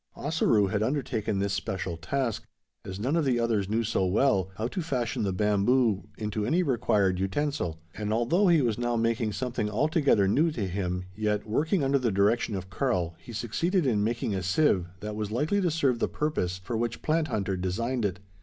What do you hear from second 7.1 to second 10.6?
utensil; and although he was now making something altogether new